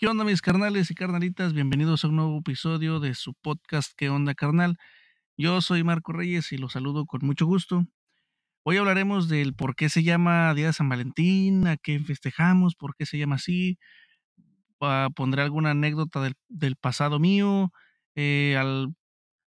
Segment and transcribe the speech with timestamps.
[0.00, 1.52] ¿Qué onda mis carnales y carnalitas?
[1.52, 4.78] Bienvenidos a un nuevo episodio de su podcast ¿Qué onda carnal?
[5.36, 7.84] Yo soy Marco Reyes y los saludo con mucho gusto.
[8.62, 12.96] Hoy hablaremos del por qué se llama Día de San Valentín, a qué festejamos, por
[12.96, 13.78] qué se llama así.
[14.80, 17.70] Ah, pondré alguna anécdota del, del pasado mío,
[18.14, 18.94] eh, al-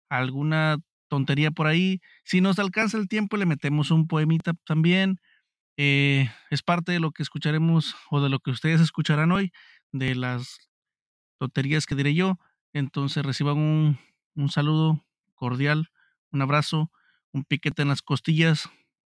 [0.10, 0.78] alguna
[1.10, 2.02] tontería por ahí.
[2.26, 5.18] Si nos alcanza el tiempo, le metemos un poemita también.
[5.78, 9.52] Eh, es parte de lo que escucharemos o de lo que ustedes escucharán hoy,
[9.94, 10.70] de las
[11.38, 12.38] tonterías que diré yo.
[12.74, 14.00] Entonces reciban un,
[14.36, 15.90] un saludo cordial,
[16.32, 16.92] un abrazo,
[17.32, 18.70] un piquete en las costillas.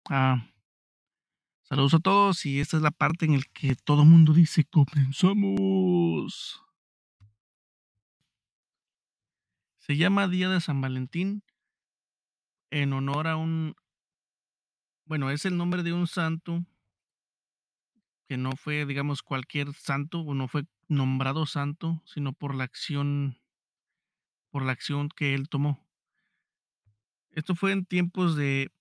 [0.10, 0.48] Ah,
[1.64, 4.64] saludos a todos y esta es la parte en la que todo el mundo dice
[4.66, 6.64] comenzamos.
[9.78, 11.44] Se llama Día de San Valentín
[12.72, 13.76] en honor a un,
[15.06, 16.64] bueno, es el nombre de un santo
[18.30, 23.42] que no fue, digamos, cualquier santo o no fue nombrado santo, sino por la acción,
[24.52, 25.84] por la acción que él tomó.
[27.32, 28.72] Esto fue en tiempos de,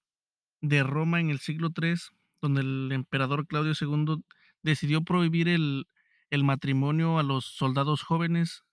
[0.60, 1.94] de Roma en el siglo III,
[2.42, 4.22] donde el emperador Claudio II
[4.62, 5.86] decidió prohibir el,
[6.28, 8.64] el matrimonio a los soldados jóvenes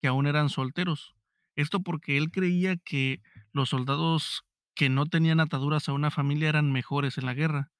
[0.00, 1.14] que aún eran solteros.
[1.54, 4.42] Esto porque él creía que los soldados
[4.74, 7.70] que no tenían ataduras a una familia eran mejores en la guerra.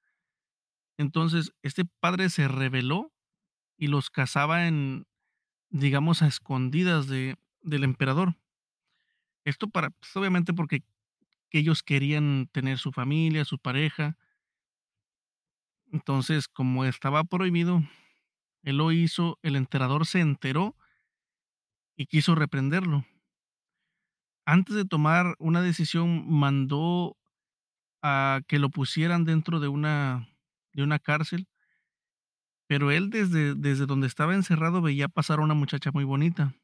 [1.02, 3.12] Entonces, este padre se rebeló
[3.76, 5.06] y los casaba en,
[5.68, 8.36] digamos, a escondidas de, del emperador.
[9.44, 10.82] Esto para, pues, obviamente porque
[11.50, 14.16] que ellos querían tener su familia, su pareja.
[15.92, 17.82] Entonces, como estaba prohibido,
[18.62, 20.74] él lo hizo, el emperador se enteró
[21.94, 23.04] y quiso reprenderlo.
[24.46, 27.18] Antes de tomar una decisión, mandó
[28.02, 30.28] a que lo pusieran dentro de una,
[30.72, 31.46] de una cárcel,
[32.66, 36.54] pero él desde, desde donde estaba encerrado veía pasar a una muchacha muy bonita,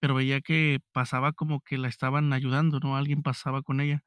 [0.00, 2.96] pero veía que pasaba como que la estaban ayudando, ¿no?
[2.96, 4.02] Alguien pasaba con ella.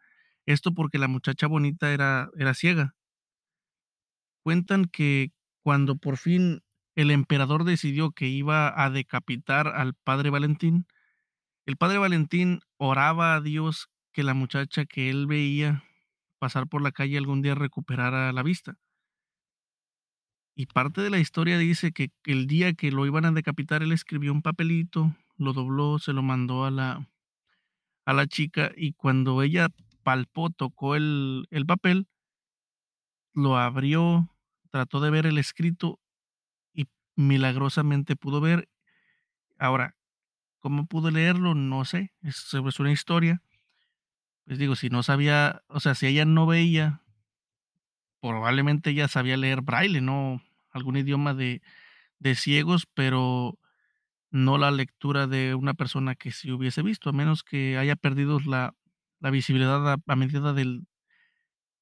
[0.45, 2.95] Esto porque la muchacha bonita era, era ciega.
[4.43, 5.31] Cuentan que
[5.61, 6.61] cuando por fin
[6.95, 10.87] el emperador decidió que iba a decapitar al padre Valentín,
[11.65, 15.83] el padre Valentín oraba a Dios que la muchacha que él veía
[16.39, 18.77] pasar por la calle algún día recuperara la vista.
[20.59, 23.91] Y parte de la historia dice que el día que lo iban a decapitar, él
[23.91, 27.07] escribió un papelito, lo dobló, se lo mandó a la,
[28.05, 29.69] a la chica y cuando ella
[30.01, 32.07] palpó, tocó el, el papel,
[33.35, 34.35] lo abrió,
[34.71, 35.99] trató de ver el escrito
[36.73, 38.67] y milagrosamente pudo ver.
[39.59, 39.95] Ahora,
[40.57, 41.53] ¿cómo pudo leerlo?
[41.53, 43.43] No sé, es, es una historia.
[44.45, 47.03] Pues digo, si no sabía, o sea, si ella no veía,
[48.21, 50.41] probablemente ella sabía leer braille, ¿no?
[50.77, 51.61] Algún idioma de,
[52.19, 53.59] de ciegos, pero
[54.31, 58.39] no la lectura de una persona que sí hubiese visto, a menos que haya perdido
[58.39, 58.75] la,
[59.19, 60.87] la visibilidad a, medida del,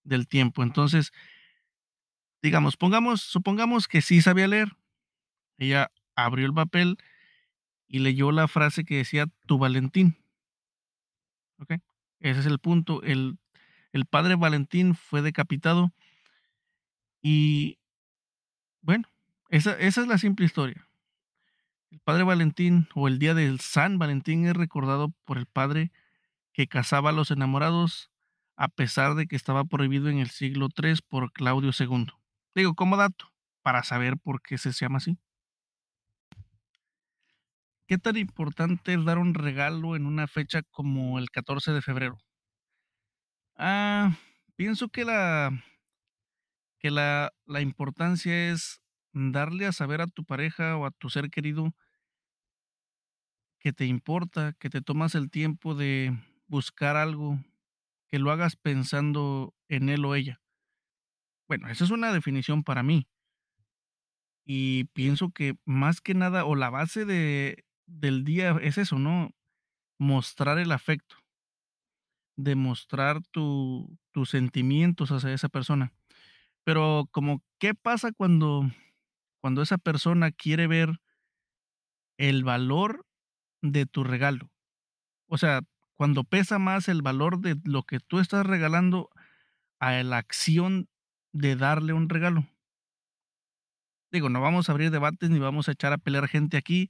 [0.03, 0.63] del tiempo.
[0.63, 1.11] Entonces,
[2.41, 4.75] digamos, pongamos, supongamos que sí sabía leer.
[5.57, 6.97] Ella abrió el papel
[7.87, 10.17] y leyó la frase que decía tu Valentín.
[11.59, 11.75] ¿Ok?
[12.19, 13.01] Ese es el punto.
[13.03, 13.37] El,
[13.91, 15.93] el padre Valentín fue decapitado
[17.21, 17.79] y
[18.85, 19.09] bueno,
[19.49, 20.87] esa, es la simple historia.
[21.89, 25.91] El padre Valentín o el día del San Valentín es recordado por el padre
[26.53, 28.11] que casaba a los enamorados
[28.57, 32.07] a pesar de que estaba prohibido en el siglo III por Claudio II.
[32.53, 35.17] Digo, como dato, para saber por qué se llama así.
[37.87, 42.19] ¿Qué tan importante es dar un regalo en una fecha como el 14 de febrero?
[43.55, 44.15] Ah,
[44.55, 45.51] pienso que la,
[46.79, 48.81] que la, la importancia es
[49.13, 51.73] darle a saber a tu pareja o a tu ser querido
[53.59, 56.15] que te importa, que te tomas el tiempo de
[56.47, 57.39] buscar algo,
[58.07, 60.39] que lo hagas pensando en él o ella.
[61.47, 63.07] Bueno, esa es una definición para mí.
[64.45, 69.31] Y pienso que más que nada, o la base de, del día es eso, ¿no?
[69.97, 71.15] Mostrar el afecto,
[72.35, 75.91] demostrar tu, tus sentimientos hacia esa persona.
[76.65, 78.63] Pero como, ¿qué pasa cuando,
[79.39, 80.99] cuando esa persona quiere ver
[82.17, 83.05] el valor
[83.61, 84.49] de tu regalo?
[85.27, 85.61] O sea,
[85.95, 89.09] cuando pesa más el valor de lo que tú estás regalando
[89.79, 90.89] a la acción
[91.33, 92.47] de darle un regalo.
[94.11, 96.89] Digo, no vamos a abrir debates ni vamos a echar a pelear gente aquí.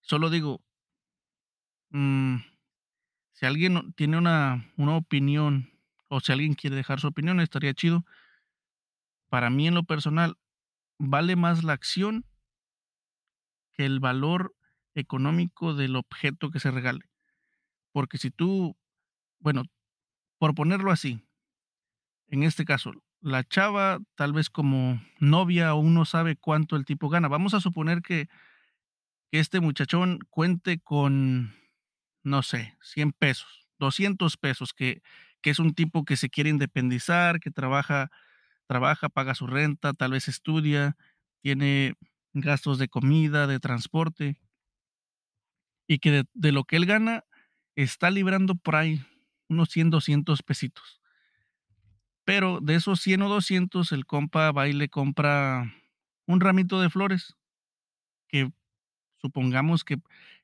[0.00, 0.62] Solo digo,
[1.90, 2.36] mm,
[3.32, 5.70] si alguien tiene una, una opinión
[6.08, 8.06] o si alguien quiere dejar su opinión, estaría chido.
[9.32, 10.36] Para mí en lo personal,
[10.98, 12.26] vale más la acción
[13.72, 14.54] que el valor
[14.94, 17.08] económico del objeto que se regale.
[17.92, 18.76] Porque si tú,
[19.40, 19.62] bueno,
[20.36, 21.26] por ponerlo así,
[22.28, 22.92] en este caso,
[23.22, 27.28] la chava, tal vez como novia, aún no sabe cuánto el tipo gana.
[27.28, 28.28] Vamos a suponer que,
[29.30, 31.54] que este muchachón cuente con,
[32.22, 35.00] no sé, 100 pesos, 200 pesos, que,
[35.40, 38.10] que es un tipo que se quiere independizar, que trabaja,
[38.72, 40.96] trabaja, paga su renta, tal vez estudia,
[41.42, 41.94] tiene
[42.32, 44.40] gastos de comida, de transporte,
[45.86, 47.24] y que de, lo que él gana
[47.76, 49.04] está librando por ahí
[49.50, 51.02] unos 100, 200 pesitos.
[52.24, 55.70] Pero de esos 100 o 200, el compa va y le compra
[56.26, 57.36] un ramito de flores,
[58.26, 58.50] que
[59.20, 59.98] supongamos que,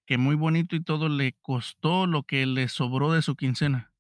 [0.05, 3.91] que muy bonito y todo le costó lo que le sobró de su quincena.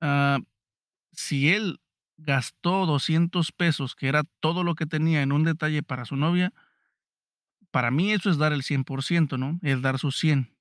[0.00, 0.38] Ah,
[1.12, 1.78] si él
[2.22, 6.52] gastó 200 pesos, que era todo lo que tenía en un detalle para su novia,
[7.70, 9.58] para mí eso es dar el 100%, ¿no?
[9.62, 10.54] Es dar su 100.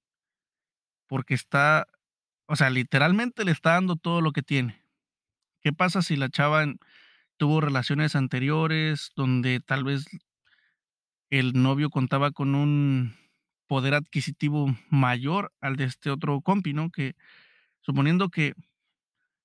[1.07, 1.87] Porque está,
[2.45, 4.83] o sea, literalmente le está dando todo lo que tiene.
[5.61, 6.65] ¿Qué pasa si la chava
[7.37, 10.05] tuvo relaciones anteriores donde tal vez
[11.29, 13.15] el novio contaba con un
[13.67, 16.89] poder adquisitivo mayor al de este otro compi, ¿no?
[16.89, 17.15] Que
[17.81, 18.53] suponiendo que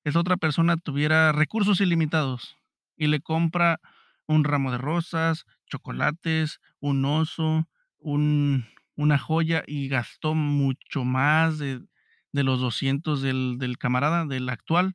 [0.05, 2.57] esa otra persona tuviera recursos ilimitados
[2.97, 3.81] y le compra
[4.27, 7.69] un ramo de rosas, chocolates, un oso,
[7.99, 8.67] un,
[8.97, 11.81] una joya y gastó mucho más de,
[12.33, 14.95] de los 200 del, del camarada, del actual,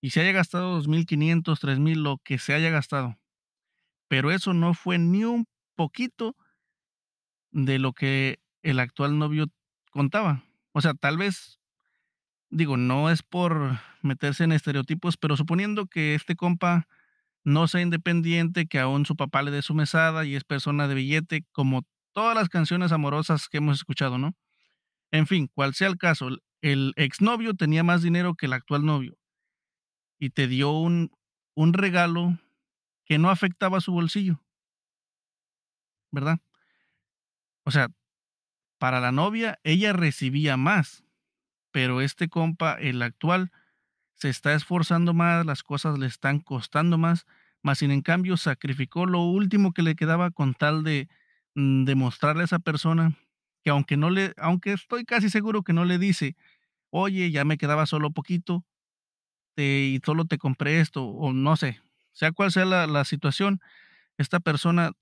[0.00, 3.18] y se haya gastado 2.500, 3.000, lo que se haya gastado.
[4.08, 5.46] Pero eso no fue ni un
[5.76, 6.36] poquito
[7.52, 9.46] de lo que el actual novio
[9.90, 10.44] contaba.
[10.72, 11.60] O sea, tal vez,
[12.54, 16.88] digo, no es por meterse en estereotipos, pero suponiendo que este compa
[17.44, 20.94] no sea independiente, que aún su papá le dé su mesada y es persona de
[20.96, 21.84] billete, como
[22.14, 24.34] todas las canciones amorosas que hemos escuchado, ¿no?
[25.12, 26.28] En fin, cual sea el caso,
[26.62, 29.16] el- exnovio tenía más dinero que el actual novio
[30.18, 31.10] y te dio un,
[31.54, 32.38] un regalo
[33.06, 34.40] que no afectaba su bolsillo,
[36.10, 36.38] ¿verdad?
[37.64, 37.88] O sea,
[38.78, 41.03] para la novia, ella recibía más,
[41.74, 43.50] pero este compa, el actual,
[44.14, 47.26] se está esforzando más, las cosas le están costando más,
[47.62, 51.08] más sin en cambio sacrificó lo último que le quedaba con tal de
[51.56, 53.18] mm, demostrarle a esa persona
[53.64, 56.36] que aunque no le, aunque estoy casi seguro que no le dice,
[56.90, 58.64] oye, ya me quedaba solo poquito
[59.56, 61.80] y solo te compré esto, o no sé,
[62.12, 63.60] sea cual sea la, situación,
[64.16, 64.92] esta persona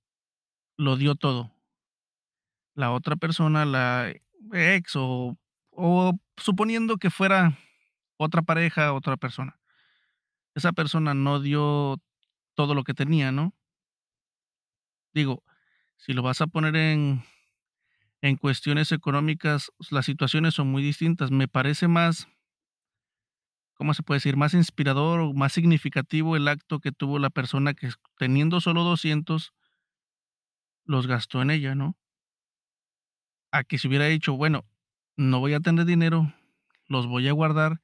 [0.78, 1.52] lo dio todo.
[2.74, 4.10] La otra persona, la
[4.54, 5.36] ex o
[6.42, 7.58] suponiendo que fuera
[8.16, 9.58] otra pareja, otra persona.
[10.54, 12.00] Esa persona no dio
[12.54, 13.54] todo lo que tenía, ¿no?
[15.14, 15.42] Digo,
[15.96, 17.24] si lo vas a poner en,
[18.20, 21.30] en cuestiones económicas, las situaciones son muy distintas.
[21.30, 22.28] Me parece más,
[23.74, 24.36] ¿cómo se puede decir?
[24.36, 29.52] Más inspirador o más significativo el acto que tuvo la persona que teniendo solo 200
[30.84, 31.96] los gastó en ella, ¿no?
[33.52, 34.64] A que se hubiera dicho, bueno,
[35.16, 36.32] no voy a tener dinero,
[36.86, 37.80] los voy a guardar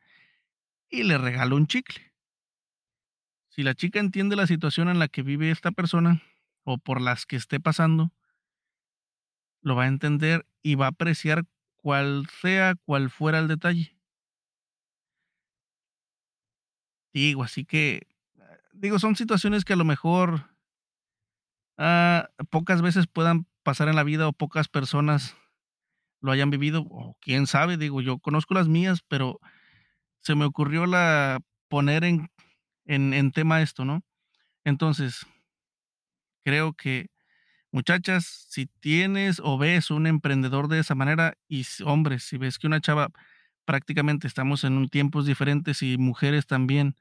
[0.88, 2.12] y le regalo un chicle.
[3.48, 6.22] Si la chica entiende la situación en la que vive esta persona
[6.64, 8.12] o por las que esté pasando,
[9.62, 11.44] lo va a entender y va a apreciar
[11.76, 13.96] cual sea, cual fuera el detalle.
[17.12, 18.06] Digo, así que,
[18.72, 20.50] digo, son situaciones que a lo mejor
[21.78, 25.36] ah, pocas veces puedan pasar en la vida o pocas personas
[26.20, 29.40] lo hayan vivido, o quién sabe, digo, yo conozco las mías, pero
[30.20, 32.30] se me ocurrió la poner en,
[32.86, 34.02] en, en tema esto, ¿no?
[34.64, 35.26] Entonces,
[36.44, 37.08] creo que
[37.70, 42.66] Muchachas, si tienes o ves un emprendedor de esa manera, y hombres, si ves que
[42.66, 43.10] una chava
[43.66, 46.96] prácticamente estamos en tiempos diferentes y mujeres también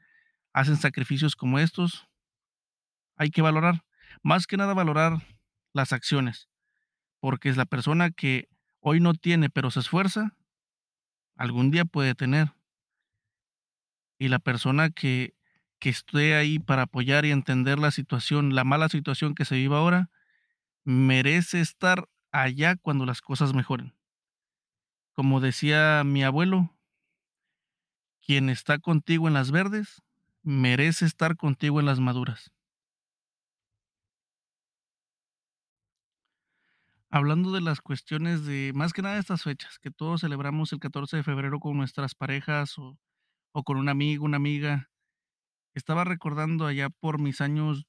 [0.51, 2.05] hacen sacrificios como estos,
[3.15, 3.86] hay que valorar,
[4.24, 5.13] más que nada valorar
[5.71, 6.50] las acciones,
[7.21, 10.36] porque es la persona que hoy no tiene, pero se esfuerza,
[11.36, 12.53] algún día puede tener,
[14.19, 15.36] y la persona que,
[15.79, 19.75] que esté ahí para apoyar y entender la situación, la mala situación que se vive
[19.75, 20.10] ahora,
[20.84, 23.93] merece estar allá cuando las cosas mejoren.
[25.13, 26.74] Como decía mi abuelo,
[28.22, 30.01] quien está contigo en las verdes,
[30.43, 32.51] merece estar contigo en las maduras.
[37.09, 41.17] Hablando de las cuestiones de, más que nada estas fechas, que todos celebramos el 14
[41.17, 42.97] de febrero con nuestras parejas o,
[43.53, 44.89] o con un amigo, una amiga,
[45.73, 47.85] estaba recordando allá por mis años,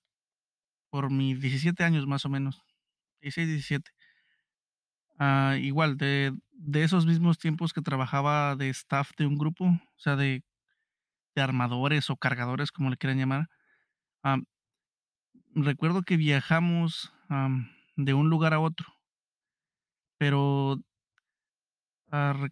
[0.91, 2.63] por mis 17 años más o menos,
[3.23, 3.91] 16, 17.
[5.19, 9.99] Ah, igual, de de esos mismos tiempos que trabajaba de staff de un grupo, o
[9.99, 10.43] sea, de
[11.35, 13.49] de armadores o cargadores, como le quieran llamar.
[14.23, 14.45] Am
[15.55, 18.98] recuerdo que viajamos, am, de un lugar a otro.
[20.19, 20.79] Pero
[22.11, 22.51] ah, re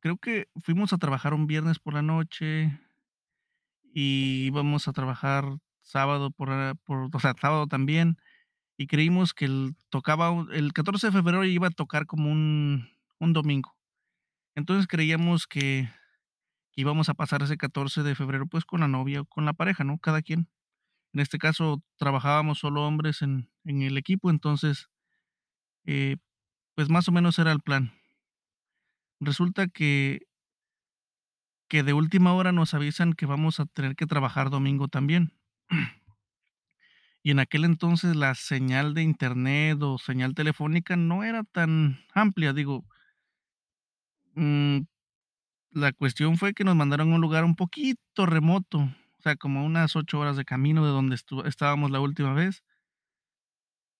[0.00, 2.78] creo que fuimos a trabajar un viernes por la noche
[3.92, 5.44] y íbamos a trabajar
[5.82, 6.50] sábado por,
[6.84, 8.16] por o sea, sábado también,
[8.78, 12.88] y creímos que el tocaba el 14 de febrero iba a tocar como un
[13.20, 13.76] un domingo.
[14.56, 15.90] Entonces, creíamos que
[16.76, 19.84] íbamos a pasar ese 14 de febrero, pues, con la novia o con la pareja,
[19.84, 19.98] ¿no?
[19.98, 20.48] Cada quien.
[21.14, 24.88] En este caso, trabajábamos solo hombres en en el equipo, entonces,
[25.86, 26.16] eh,
[26.78, 27.90] pues, más o menos era el plan.
[29.18, 30.28] Resulta que
[31.68, 35.32] que de última hora nos avisan que vamos a tener que trabajar domingo también.
[37.24, 42.52] Y en aquel entonces la señal de Internet o señal telefónica no era tan amplia,
[42.52, 42.84] digo
[44.36, 44.82] mm,
[45.72, 49.66] la cuestión fue que nos mandaron a un lugar un poquito remoto, o sea, como
[49.66, 52.62] unas 8 horas de camino de donde estábamos la última vez.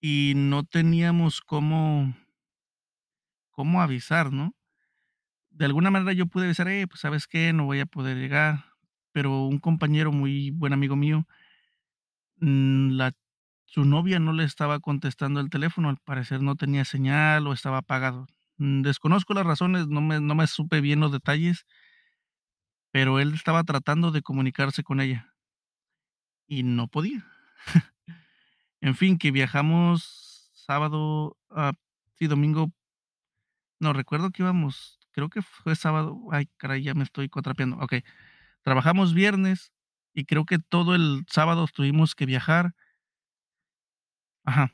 [0.01, 2.15] Y no teníamos cómo
[3.59, 4.55] cómo avisar, ¿no?
[5.51, 7.53] De alguna manera yo pude avisar: "Hey, pues, ¿sabes qué?
[7.53, 8.67] No voy a poder llegar",
[9.13, 11.27] pero un compañero muy buen amigo mío
[12.41, 12.99] mm,
[13.67, 17.79] su novia no le estaba contestando el teléfono, al parecer no tenía señal o estaba
[17.79, 18.27] apagado.
[18.59, 21.65] Mm, desconozco las razones, no me no me supe bien los detalles
[22.91, 25.33] pero él estaba tratando de comunicarse con ella
[26.47, 27.25] y no podía.
[28.81, 31.73] En fin, que viajamos sábado, ah,
[32.17, 32.73] sí, domingo
[33.81, 38.03] no, recuerdo que íbamos, creo que fue sábado, ay, caray, ya me estoy cuatrapeando, okey.
[38.63, 39.73] Trabajamos viernes
[40.15, 42.75] y creo que todo el sábado tuvimos que viajar.
[44.45, 44.73] Ajá,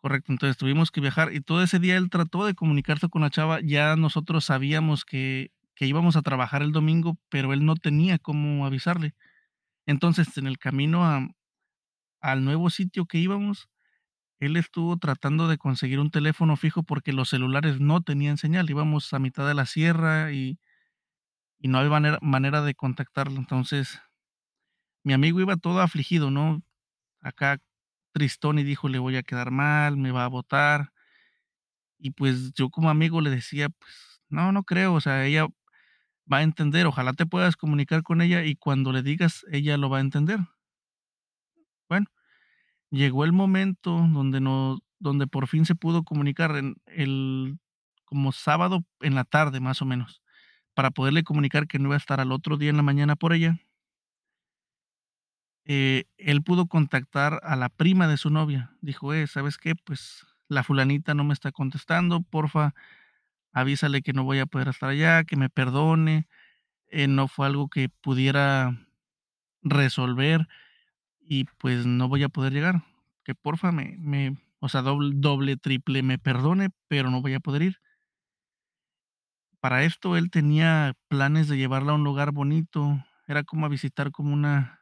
[0.00, 0.32] correcto.
[0.32, 3.60] Entonces, tuvimos que viajar y todo ese día él trató de comunicarse con la chava,
[3.62, 8.64] ya nosotros sabíamos que que íbamos a trabajar el domingo, pero él no tenía cómo
[8.64, 9.12] avisarle.
[9.86, 11.28] Entonces, en el camino a
[12.20, 13.68] al nuevo sitio que íbamos,
[14.46, 19.12] él estuvo tratando de conseguir un teléfono fijo porque los celulares no tenían señal, íbamos
[19.14, 23.38] a mitad de la sierra y no había manera manera de contactarlo.
[23.38, 24.00] Entonces,
[25.04, 26.62] mi amigo iba todo afligido, ¿no?
[27.22, 27.60] Acá
[28.12, 30.92] tristón y dijo: "Le voy a quedar mal, me va a botar".
[31.98, 35.46] Y, pues, yo como amigo le decía: "Pues, no, no creo, o sea, ella
[36.32, 39.90] va a entender, ojalá te puedas comunicar con ella y cuando le digas, ella lo
[39.90, 40.40] va a entender".
[41.88, 42.06] Bueno,
[42.94, 47.58] llegó el momento donde no donde por fin se pudo comunicar en el
[48.06, 50.22] como sábado en la tarde, más o menos,
[50.74, 53.32] para poderle comunicar que no iba a estar al otro día en la mañana por
[53.34, 53.58] ella.
[55.66, 58.72] Eh, él pudo contactar a la prima de su novia.
[58.80, 59.74] Dijo: "Eh, ¿sabes qué?
[59.74, 62.74] Pues, la fulanita no me está contestando, porfa,
[63.52, 66.28] avísale que no voy a poder estar allá, que me perdone,
[66.90, 68.78] eh, no fue algo que pudiera
[69.62, 70.48] resolver
[71.28, 72.84] y, pues, no voy a poder llegar,
[73.24, 77.40] que porfa me me o sea, doble doble, triple, me perdone, pero no voy a
[77.40, 77.78] poder ir".
[79.60, 84.10] Para esto él tenía planes de llevarla a un lugar bonito, era como a visitar
[84.10, 84.80] como una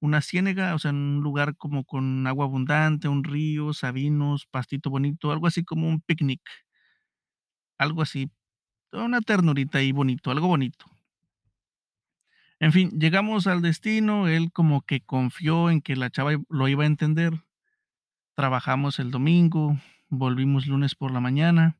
[0.00, 5.32] una ciénega, o sea, un lugar como con agua abundante, un río, sabinos, pastito bonito,
[5.32, 6.42] algo así como un picnic.
[7.78, 8.30] Algo así,
[8.92, 10.86] una ternurita ahí bonito, algo bonito.
[12.60, 16.84] En fin, llegamos al destino, él como que confió en que la chava lo iba
[16.84, 17.34] a entender.
[18.36, 21.78] Trabajamos el domingo, volvimos lunes por la mañana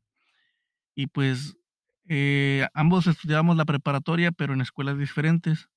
[0.95, 1.57] y, pues,
[2.09, 5.69] eh, ambos estudiábamos la preparatoria, pero en escuelas diferentes.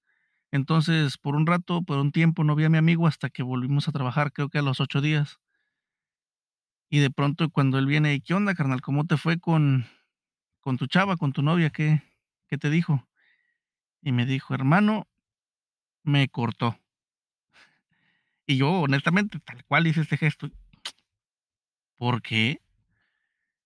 [0.51, 3.88] Entonces, por un rato, por un tiempo, no vi a mi amigo hasta que volvimos
[3.89, 5.39] a trabajar, creo que a los 8 días.
[6.91, 8.82] Y de pronto, cuando él viene: "¿Qué onda, carnal?
[8.82, 9.86] ¿Cómo te fue con
[10.62, 11.72] con tu chava, con tu novia?
[11.72, 12.03] ¿Qué
[12.50, 13.09] qué te dijo?".
[14.03, 15.08] Y me dijo: "Hermano,
[16.03, 16.77] me cortó".
[18.48, 20.50] Y yo, honestamente, tal cual hice este gesto.
[22.00, 22.60] ¿Por qué?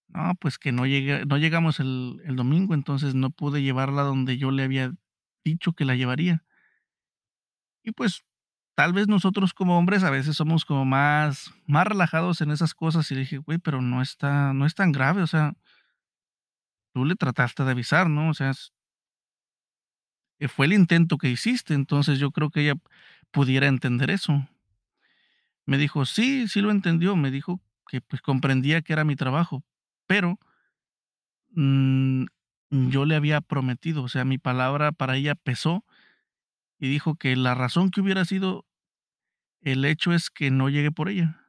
[0.10, 4.38] No, pues que no llegue no llegamos el el domingo, entonces no pude llevarla donde
[4.38, 4.94] yo le había
[5.44, 6.44] dicho que la llevaría.
[7.86, 8.24] Y, pues,
[8.75, 13.10] tal vez nosotros como hombres a veces somos como más más relajados en esas cosas,
[13.12, 15.56] y le dije: "Güey, pero no está no es tan grave, o sea"
[16.96, 18.30] "tú le trataste de avisar, ¿no?
[18.30, 18.52] O sea,
[20.50, 22.75] fue el intento que hiciste, entonces yo creo que ella
[23.32, 24.48] pudiera entender eso".
[25.66, 29.63] Me dijo: "Sí, sí lo entendió", me dijo que, pues, comprendía que era mi trabajo,
[30.08, 30.38] pero
[31.52, 32.25] mm,
[32.72, 35.86] yo le había prometido, o sea, mi palabra para ella pesó,
[36.80, 38.66] y dijo que la razón que hubiera sido
[39.62, 41.40] el hecho es que no llegué por ella.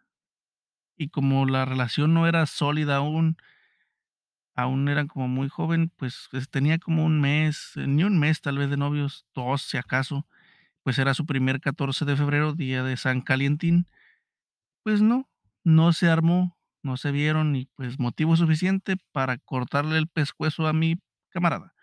[0.96, 3.36] Y como la relación no era sólida aún
[4.54, 8.70] aún era como muy joven, pues, tenía como un mes, ni un mes tal vez
[8.70, 10.26] de novios, 2 si acaso,
[10.84, 13.86] pues era su primer 14 de febrero, día de San Calientín.
[14.84, 15.28] Pues no,
[15.64, 20.72] no se armó, no se vieron y, pues, motivo suficiente para cortarle el pescuezo a
[20.72, 20.96] mi
[21.30, 21.74] camarada.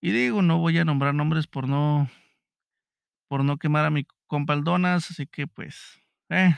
[0.00, 2.10] Y digo, no voy a nombrar nombres por no
[3.28, 6.56] por no quemar a mi compa el Donas, así que, pues, eh,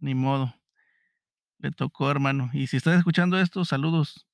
[0.00, 0.54] ni modo.
[1.58, 2.50] Le tocó, hermano.
[2.52, 4.27] Y si estás escuchando esto, saludos.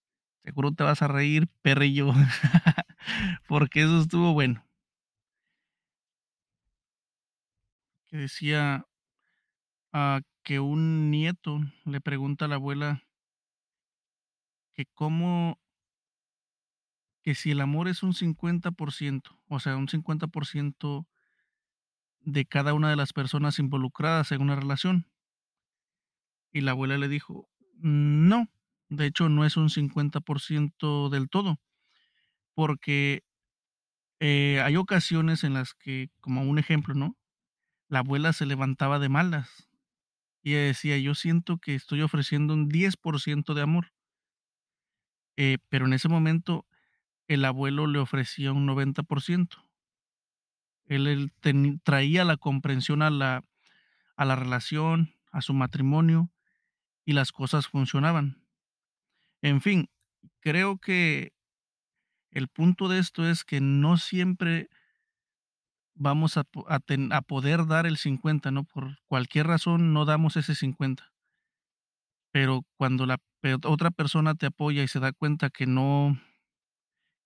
[0.44, 2.12] Seguro te vas a reír, perrillo,
[3.48, 4.62] porque eso estuvo bueno.
[8.06, 8.86] Que decía,
[9.92, 13.02] ah, que un nieto le pregunta a la abuela
[14.74, 15.58] que cómo
[17.22, 21.06] que si el amor es un 50%, o sea, un 50%
[22.20, 25.06] de cada una de las personas involucradas en una relación.
[26.52, 27.48] Y la abuela le dijo,
[27.78, 28.50] no,
[28.96, 31.60] de hecho no es un 50% del todo,
[32.54, 33.22] porque
[34.20, 37.16] eh, hay ocasiones en las que, como un ejemplo, ¿no?
[37.88, 39.68] La abuela se levantaba de malas
[40.42, 43.92] y decía, yo siento que estoy ofreciendo un 10% de amor.
[45.36, 46.66] Eh, pero en ese momento
[47.28, 49.48] el abuelo le ofrecía un 90%.
[50.86, 53.44] Él, él traía la comprensión a la,
[54.16, 56.30] a la relación, a su matrimonio
[57.04, 58.43] y las cosas funcionaban.
[59.44, 59.90] En fin,
[60.40, 61.34] creo que
[62.30, 64.70] el punto de esto es que no siempre
[65.92, 68.64] vamos a, poder dar el 50, ¿no?
[68.64, 71.12] Por cualquier razón no damos ese 50.
[72.32, 73.18] Pero cuando la
[73.66, 76.18] otra persona te apoya y se da cuenta que no,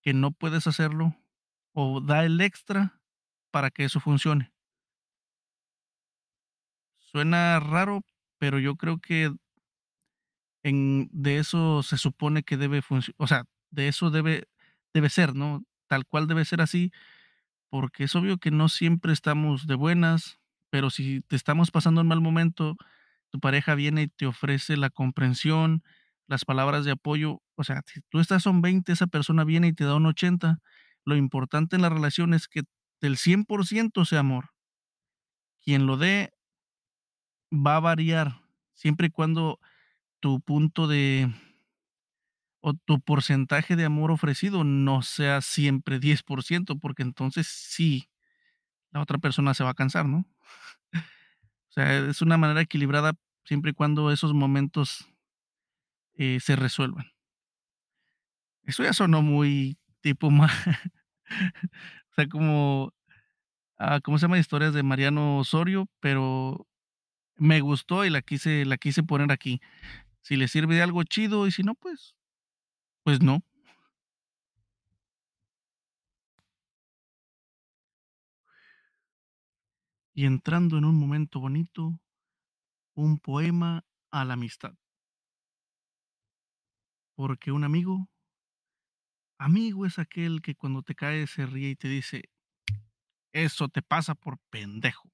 [0.03, 1.15] que no puedes hacerlo,
[1.73, 3.01] o da el extra
[3.53, 4.53] para que eso funcione.
[6.99, 8.01] Suena raro,
[8.39, 9.33] pero yo creo que
[10.63, 14.49] de eso se supone que debe funcionar, o sea, de eso debe
[14.95, 15.65] debe ser, ¿no?
[15.89, 16.93] Tal cual debe ser así,
[17.71, 20.39] porque es obvio que no siempre estamos de buenas,
[20.71, 22.77] pero si te estamos pasando un mal momento,
[23.31, 25.83] tu pareja viene y te ofrece la comprensión,
[26.27, 29.73] las palabras de apoyo, o sea, si tú estás un 20, esa persona viene y
[29.73, 30.59] te da un 80.
[31.05, 32.63] Lo importante en la relación es que
[33.01, 34.51] del 100% sea amor.
[35.63, 36.33] Quien lo dé
[37.53, 38.43] va a variar,
[38.75, 39.59] siempre y cuando
[40.21, 41.33] tu punto de
[42.61, 48.11] o tu porcentaje de amor ofrecido no sea siempre 10%, porque entonces sí,
[48.91, 50.27] la otra persona se va a cansar, ¿no?
[50.93, 53.13] O sea, es una manera equilibrada
[53.45, 55.07] siempre y cuando esos momentos,
[56.15, 57.07] eh, se resuelvan.
[58.65, 60.47] Eso ya sonó muy tipo ma
[62.11, 62.93] o sea, como,
[63.79, 64.39] ah, ¿cómo se llama?
[64.39, 66.67] Historias de Mariano Osorio, pero
[67.37, 69.61] me gustó y la quise la quise poner aquí.
[70.29, 72.15] Si le sirve de algo chido y si no, pues
[73.03, 73.43] pues no.
[80.13, 81.99] Y entrando en un momento bonito,
[82.95, 84.75] un poema a la amistad,
[87.15, 88.09] porque un amigo
[89.39, 92.23] amigo es aquel que cuando te caes se ríe y te dice:
[93.33, 95.11] "Eso te pasa por pendejo".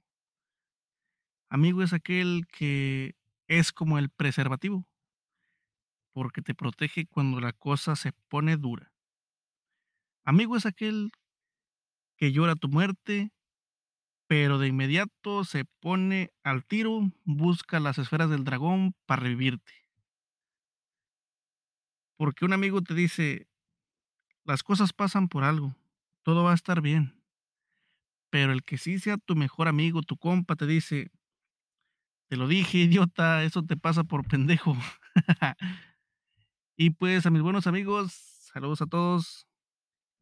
[1.49, 3.15] Amigo es aquel que
[3.49, 4.87] es como el preservativo,
[6.15, 8.93] porque te protege cuando la cosa se pone dura.
[10.25, 11.11] Amigo es aquel
[12.17, 13.31] que llora tu muerte,
[14.27, 19.73] pero de inmediato se pone al tiro, busca las esferas del dragón para revivirte.
[22.17, 23.47] Porque un amigo te dice:
[24.45, 25.77] "Las cosas pasan por algo,
[26.23, 27.15] todo va a estar bien".
[28.31, 31.11] Pero el que sí sea tu mejor amigo, tu compa, te dice:
[32.29, 34.77] "Te lo dije, idiota, eso te pasa por pendejo".
[36.77, 38.13] Y pues, a mis buenos amigos,
[38.53, 39.47] saludos a todos.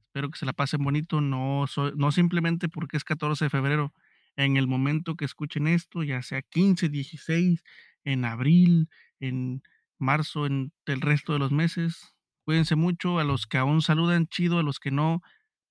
[0.01, 1.65] Espero que se la pasen bonito, no
[1.97, 3.95] no simplemente porque es 14 de febrero.
[4.37, 7.65] En el momento que escuchen esto, ya sea 15, 16,
[8.05, 8.89] en abril,
[9.21, 9.63] en
[9.99, 13.19] marzo, en el resto de los meses, cuídense mucho.
[13.19, 15.23] A los que aún saludan, chido, a los que no,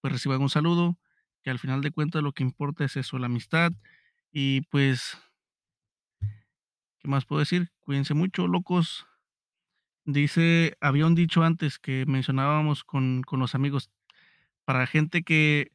[0.02, 0.98] pues reciban un saludo,
[1.44, 3.74] que al final de cuentas lo que importa es eso, la amistad.
[4.32, 5.18] Y pues,
[7.00, 7.72] ¿qué más puedo decir?
[7.82, 9.06] Cuídense mucho, locos.
[10.06, 13.92] Dice, había un dicho antes que mencionábamos con, con los amigos,
[14.66, 15.72] para gente que,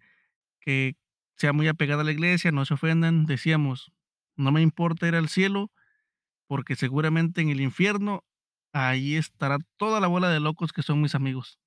[0.60, 0.96] que
[1.36, 3.92] sea muy apegada a la iglesia, no se ofendan, decíamos,
[4.36, 5.70] no me importa ir al cielo,
[6.46, 8.24] porque seguramente en el infierno
[8.72, 11.58] ahí estará toda la bola de locos que son mis amigos.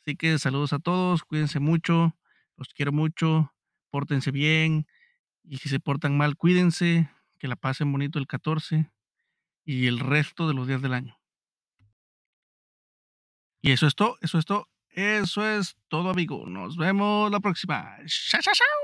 [0.00, 2.16] Así que saludos a todos, cuídense mucho,
[2.56, 3.52] los quiero mucho,
[3.90, 4.86] pórtense bien
[5.44, 8.90] y si se portan mal, cuídense, que la pasen bonito el 14
[9.64, 11.19] y el resto de los días del año.
[13.62, 16.46] Y eso es todo, eso es todo, eso es todo, amigo.
[16.46, 17.96] Nos vemos la próxima.
[18.06, 18.79] Chao, chao, chao.